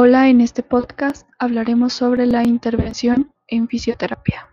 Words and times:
Hola, 0.00 0.28
en 0.28 0.40
este 0.40 0.62
podcast 0.62 1.28
hablaremos 1.40 1.92
sobre 1.92 2.24
la 2.24 2.46
intervención 2.46 3.34
en 3.48 3.66
fisioterapia. 3.66 4.48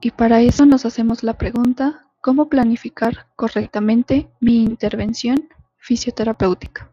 Y 0.00 0.10
para 0.10 0.40
eso 0.40 0.66
nos 0.66 0.84
hacemos 0.84 1.22
la 1.22 1.38
pregunta, 1.38 2.08
¿cómo 2.20 2.48
planificar 2.48 3.28
correctamente 3.36 4.28
mi 4.40 4.64
intervención 4.64 5.48
fisioterapéutica? 5.76 6.90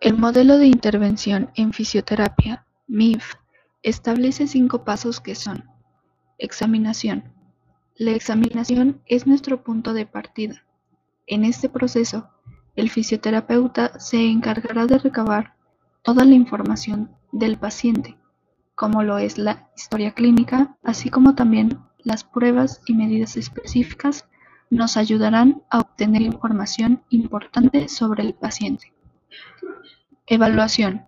El 0.00 0.18
modelo 0.18 0.58
de 0.58 0.66
intervención 0.66 1.50
en 1.54 1.72
fisioterapia, 1.72 2.66
MIF, 2.86 3.36
establece 3.82 4.46
cinco 4.46 4.84
pasos 4.84 5.22
que 5.22 5.34
son 5.34 5.64
examinación. 6.36 7.32
La 7.94 8.10
examinación 8.10 9.00
es 9.06 9.26
nuestro 9.26 9.64
punto 9.64 9.94
de 9.94 10.04
partida. 10.04 10.66
En 11.26 11.46
este 11.46 11.70
proceso, 11.70 12.28
el 12.76 12.90
fisioterapeuta 12.90 13.98
se 13.98 14.30
encargará 14.30 14.86
de 14.86 14.98
recabar 14.98 15.54
toda 16.02 16.24
la 16.24 16.34
información 16.34 17.10
del 17.32 17.58
paciente, 17.58 18.16
como 18.74 19.02
lo 19.02 19.18
es 19.18 19.38
la 19.38 19.70
historia 19.76 20.12
clínica, 20.12 20.76
así 20.84 21.08
como 21.08 21.34
también 21.34 21.80
las 22.04 22.22
pruebas 22.22 22.82
y 22.86 22.94
medidas 22.94 23.36
específicas 23.36 24.28
nos 24.70 24.96
ayudarán 24.96 25.62
a 25.70 25.80
obtener 25.80 26.22
información 26.22 27.02
importante 27.08 27.88
sobre 27.88 28.22
el 28.22 28.34
paciente. 28.34 28.92
Evaluación. 30.26 31.06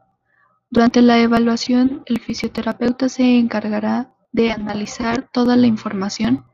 Durante 0.70 1.02
la 1.02 1.18
evaluación, 1.18 2.02
el 2.06 2.18
fisioterapeuta 2.20 3.08
se 3.08 3.38
encargará 3.38 4.14
de 4.32 4.52
analizar 4.52 5.28
toda 5.32 5.56
la 5.56 5.66
información 5.66 6.44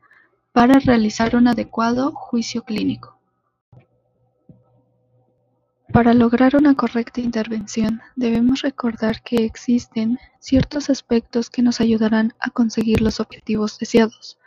para 0.51 0.79
realizar 0.79 1.35
un 1.35 1.47
adecuado 1.47 2.11
juicio 2.11 2.63
clínico. 2.63 3.14
Para 5.95 6.13
lograr 6.13 6.57
una 6.57 6.75
correcta 6.75 7.21
intervención, 7.21 8.01
debemos 8.17 8.63
recordar 8.63 9.21
que 9.21 9.45
existen 9.45 10.19
ciertos 10.41 10.89
aspectos 10.89 11.49
que 11.49 11.61
nos 11.61 11.79
ayudarán 11.79 12.33
a 12.41 12.49
conseguir 12.49 12.99
los 12.99 13.21
objetivos 13.21 13.79
deseados. 13.79 14.37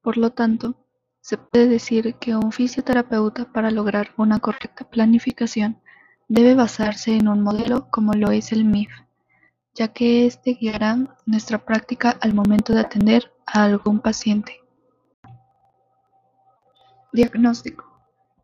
Por 0.00 0.16
lo 0.16 0.30
tanto, 0.30 0.74
se 1.20 1.36
puede 1.36 1.68
decir 1.68 2.14
que 2.14 2.34
un 2.34 2.50
fisioterapeuta 2.50 3.52
para 3.52 3.70
lograr 3.70 4.14
una 4.16 4.38
correcta 4.38 4.88
planificación 4.88 5.82
debe 6.28 6.54
basarse 6.54 7.14
en 7.14 7.28
un 7.28 7.42
modelo 7.42 7.90
como 7.90 8.14
lo 8.14 8.30
es 8.30 8.52
el 8.52 8.64
MIF, 8.64 8.88
ya 9.74 9.88
que 9.88 10.24
este 10.24 10.54
guiará 10.54 10.96
nuestra 11.26 11.62
práctica 11.62 12.16
al 12.22 12.32
momento 12.32 12.72
de 12.72 12.80
atender 12.80 13.34
a 13.44 13.64
algún 13.64 14.00
paciente. 14.00 14.62
Diagnóstico. 17.12 17.95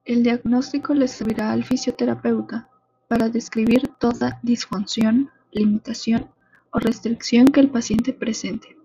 El 0.05 0.25
diagnóstico 0.25 0.95
le 0.95 1.06
servirá 1.06 1.53
al 1.53 1.62
fisioterapeuta 1.62 2.69
para 3.06 3.28
describir 3.28 3.86
toda 4.00 4.41
disfunción, 4.42 5.31
limitación 5.53 6.28
o 6.72 6.81
restricción 6.81 7.47
que 7.47 7.61
el 7.61 7.70
paciente 7.70 8.12
presente. 8.12 8.77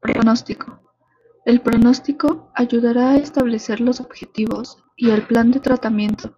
Pronóstico. 0.00 0.80
El 1.44 1.60
pronóstico 1.60 2.50
ayudará 2.54 3.10
a 3.10 3.16
establecer 3.16 3.80
los 3.80 4.00
objetivos 4.00 4.78
y 4.96 5.10
el 5.10 5.26
plan 5.26 5.50
de 5.50 5.60
tratamiento, 5.60 6.34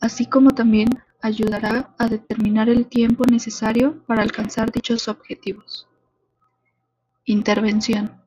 así 0.00 0.26
como 0.26 0.50
también 0.50 0.88
ayudará 1.22 1.94
a 1.98 2.08
determinar 2.08 2.68
el 2.68 2.86
tiempo 2.86 3.22
necesario 3.30 4.02
para 4.06 4.22
alcanzar 4.22 4.72
dichos 4.72 5.06
objetivos. 5.06 5.86
Intervención. 7.24 8.20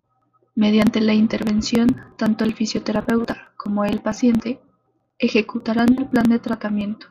Mediante 0.55 1.01
la 1.01 1.13
intervención, 1.13 2.01
tanto 2.17 2.45
el 2.45 2.53
fisioterapeuta 2.53 3.51
como 3.57 3.83
el 3.83 4.01
paciente 4.01 4.61
ejecutarán 5.19 5.89
el 5.97 6.07
plan 6.07 6.29
de 6.29 6.39
tratamiento 6.39 7.07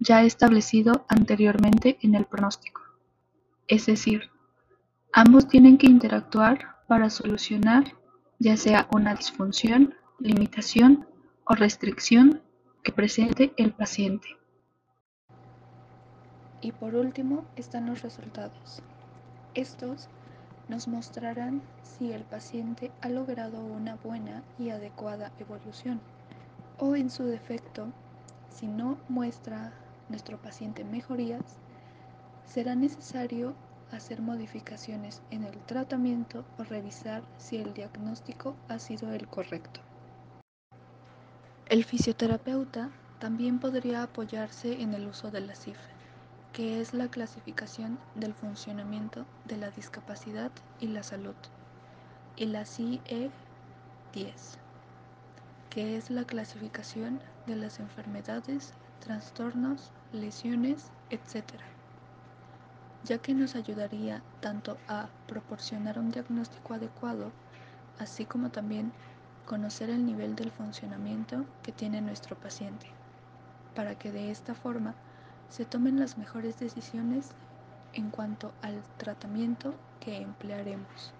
ya 0.00 0.22
establecido 0.22 1.06
anteriormente 1.08 1.98
en 2.02 2.14
el 2.14 2.24
pronóstico. 2.24 2.82
Es 3.68 3.86
decir, 3.86 4.30
ambos 5.12 5.48
tienen 5.48 5.78
que 5.78 5.86
interactuar 5.86 6.76
para 6.88 7.10
solucionar 7.10 7.84
ya 8.38 8.56
sea 8.56 8.88
una 8.92 9.14
disfunción, 9.14 9.94
limitación 10.18 11.06
o 11.44 11.54
restricción 11.54 12.42
que 12.82 12.92
presente 12.92 13.52
el 13.56 13.72
paciente. 13.72 14.28
Y 16.60 16.72
por 16.72 16.94
último 16.94 17.44
están 17.56 17.86
los 17.86 18.02
resultados. 18.02 18.82
Estos 19.54 20.08
nos 20.68 20.88
mostrarán 20.88 21.62
si 21.82 22.12
el 22.12 22.22
paciente 22.22 22.90
ha 23.00 23.08
logrado 23.08 23.58
una 23.60 23.96
buena 23.96 24.42
y 24.58 24.70
adecuada 24.70 25.32
evolución 25.38 26.00
o 26.78 26.94
en 26.94 27.10
su 27.10 27.24
defecto, 27.24 27.86
si 28.50 28.66
no 28.66 28.98
muestra 29.08 29.72
nuestro 30.08 30.38
paciente 30.38 30.84
mejorías, 30.84 31.42
será 32.46 32.74
necesario 32.74 33.54
hacer 33.92 34.20
modificaciones 34.20 35.22
en 35.30 35.44
el 35.44 35.56
tratamiento 35.64 36.44
o 36.58 36.64
revisar 36.64 37.22
si 37.38 37.56
el 37.56 37.72
diagnóstico 37.72 38.54
ha 38.68 38.78
sido 38.78 39.12
el 39.12 39.26
correcto. 39.26 39.80
El 41.68 41.84
fisioterapeuta 41.84 42.90
también 43.20 43.58
podría 43.58 44.02
apoyarse 44.02 44.80
en 44.80 44.94
el 44.94 45.06
uso 45.06 45.30
de 45.30 45.40
la 45.40 45.54
cifra, 45.54 45.82
que 46.52 46.80
es 46.80 46.94
la 46.94 47.08
clasificación 47.08 47.98
del 48.14 48.34
funcionamiento 48.34 49.24
de 49.44 49.56
la 49.56 49.70
discapacidad 49.70 50.52
y 50.80 50.88
la 50.88 51.02
salud, 51.02 51.34
y 52.36 52.46
la 52.46 52.64
CIE 52.64 53.30
10 54.12 54.65
que 55.76 55.98
es 55.98 56.08
la 56.08 56.24
clasificación 56.24 57.20
de 57.46 57.54
las 57.54 57.80
enfermedades, 57.80 58.72
trastornos, 58.98 59.92
lesiones, 60.10 60.90
etc., 61.10 61.44
ya 63.04 63.18
que 63.18 63.34
nos 63.34 63.56
ayudaría 63.56 64.22
tanto 64.40 64.78
a 64.88 65.10
proporcionar 65.28 65.98
un 65.98 66.10
diagnóstico 66.10 66.72
adecuado, 66.72 67.30
así 67.98 68.24
como 68.24 68.48
también 68.48 68.90
conocer 69.44 69.90
el 69.90 70.06
nivel 70.06 70.34
del 70.34 70.50
funcionamiento 70.50 71.44
que 71.62 71.72
tiene 71.72 72.00
nuestro 72.00 72.36
paciente, 72.36 72.86
para 73.74 73.98
que 73.98 74.10
de 74.12 74.30
esta 74.30 74.54
forma 74.54 74.94
se 75.50 75.66
tomen 75.66 76.00
las 76.00 76.16
mejores 76.16 76.58
decisiones 76.58 77.32
en 77.92 78.08
cuanto 78.08 78.50
al 78.62 78.82
tratamiento 78.96 79.74
que 80.00 80.22
emplearemos. 80.22 81.12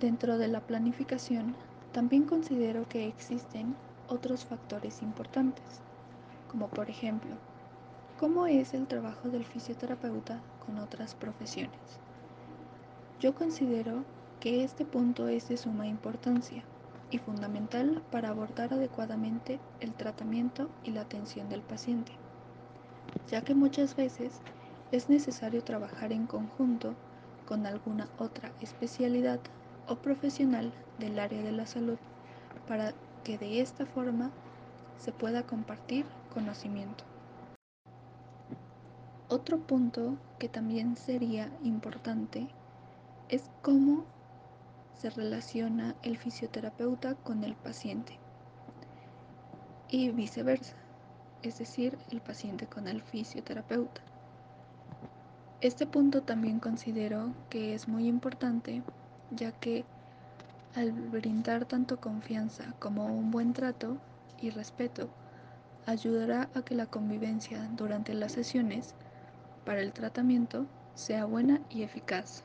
Dentro 0.00 0.36
de 0.36 0.48
la 0.48 0.60
planificación 0.60 1.54
también 1.96 2.24
considero 2.24 2.86
que 2.86 3.08
existen 3.08 3.74
otros 4.10 4.44
factores 4.44 5.00
importantes, 5.00 5.80
como 6.50 6.68
por 6.68 6.90
ejemplo, 6.90 7.34
¿cómo 8.20 8.46
es 8.46 8.74
el 8.74 8.86
trabajo 8.86 9.30
del 9.30 9.46
fisioterapeuta 9.46 10.42
con 10.66 10.76
otras 10.78 11.14
profesiones? 11.14 11.80
Yo 13.18 13.34
considero 13.34 14.04
que 14.40 14.62
este 14.62 14.84
punto 14.84 15.26
es 15.28 15.48
de 15.48 15.56
suma 15.56 15.86
importancia 15.86 16.64
y 17.10 17.16
fundamental 17.16 18.02
para 18.10 18.28
abordar 18.28 18.74
adecuadamente 18.74 19.58
el 19.80 19.94
tratamiento 19.94 20.68
y 20.84 20.90
la 20.90 21.00
atención 21.00 21.48
del 21.48 21.62
paciente, 21.62 22.12
ya 23.30 23.40
que 23.40 23.54
muchas 23.54 23.96
veces 23.96 24.42
es 24.92 25.08
necesario 25.08 25.64
trabajar 25.64 26.12
en 26.12 26.26
conjunto 26.26 26.92
con 27.46 27.64
alguna 27.64 28.06
otra 28.18 28.52
especialidad 28.60 29.40
o 29.88 29.96
profesional 29.96 30.72
del 30.98 31.18
área 31.18 31.42
de 31.42 31.52
la 31.52 31.66
salud 31.66 31.98
para 32.66 32.92
que 33.24 33.38
de 33.38 33.60
esta 33.60 33.86
forma 33.86 34.30
se 34.98 35.12
pueda 35.12 35.42
compartir 35.42 36.06
conocimiento. 36.32 37.04
Otro 39.28 39.58
punto 39.58 40.16
que 40.38 40.48
también 40.48 40.96
sería 40.96 41.50
importante 41.62 42.48
es 43.28 43.50
cómo 43.62 44.04
se 44.94 45.10
relaciona 45.10 45.94
el 46.02 46.16
fisioterapeuta 46.16 47.16
con 47.16 47.44
el 47.44 47.54
paciente 47.54 48.18
y 49.88 50.10
viceversa, 50.10 50.74
es 51.42 51.58
decir, 51.58 51.98
el 52.10 52.20
paciente 52.20 52.66
con 52.66 52.88
el 52.88 53.02
fisioterapeuta. 53.02 54.00
Este 55.60 55.86
punto 55.86 56.22
también 56.22 56.60
considero 56.60 57.32
que 57.50 57.74
es 57.74 57.88
muy 57.88 58.06
importante 58.06 58.82
ya 59.30 59.52
que 59.52 59.84
al 60.74 60.92
brindar 60.92 61.64
tanto 61.64 62.00
confianza 62.00 62.74
como 62.78 63.06
un 63.06 63.30
buen 63.30 63.52
trato 63.52 63.96
y 64.40 64.50
respeto, 64.50 65.08
ayudará 65.86 66.50
a 66.54 66.62
que 66.62 66.74
la 66.74 66.86
convivencia 66.86 67.66
durante 67.76 68.12
las 68.12 68.32
sesiones 68.32 68.94
para 69.64 69.80
el 69.80 69.92
tratamiento 69.92 70.66
sea 70.94 71.24
buena 71.24 71.60
y 71.70 71.82
eficaz. 71.82 72.42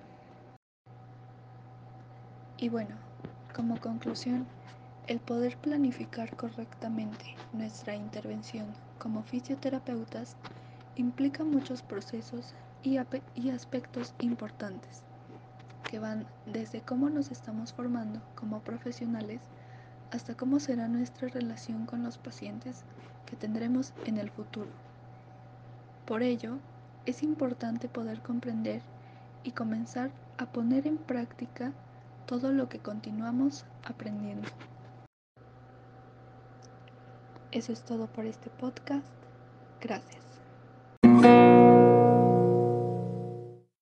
Y 2.57 2.69
bueno, 2.69 2.95
como 3.55 3.79
conclusión, 3.79 4.45
el 5.07 5.19
poder 5.19 5.57
planificar 5.57 6.35
correctamente 6.37 7.35
nuestra 7.53 7.95
intervención 7.95 8.67
como 8.99 9.23
fisioterapeutas 9.23 10.37
implica 10.95 11.43
muchos 11.43 11.81
procesos 11.81 12.53
y, 12.83 12.97
aspectos 12.97 14.13
importantes 14.19 15.03
que 15.91 15.99
van 15.99 16.25
desde 16.45 16.79
cómo 16.79 17.09
nos 17.09 17.31
estamos 17.31 17.73
formando 17.73 18.21
como 18.33 18.61
profesionales 18.61 19.41
hasta 20.09 20.35
cómo 20.35 20.61
será 20.61 20.87
nuestra 20.87 21.27
relación 21.27 21.85
con 21.85 22.01
los 22.01 22.17
pacientes 22.17 22.85
que 23.25 23.35
tendremos 23.35 23.93
en 24.05 24.17
el 24.17 24.29
futuro. 24.29 24.69
Por 26.05 26.23
ello, 26.23 26.59
es 27.05 27.23
importante 27.23 27.89
poder 27.89 28.21
comprender 28.21 28.81
y 29.43 29.51
comenzar 29.51 30.11
a 30.37 30.45
poner 30.45 30.87
en 30.87 30.97
práctica 30.97 31.73
todo 32.25 32.53
lo 32.53 32.69
que 32.69 32.79
continuamos 32.79 33.65
aprendiendo. 33.83 34.47
Eso 37.51 37.73
es 37.73 37.83
todo 37.83 38.07
por 38.07 38.25
este 38.25 38.49
podcast. 38.49 39.11
Gracias. 39.81 40.30